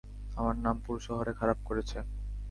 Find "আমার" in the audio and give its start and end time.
0.37-0.55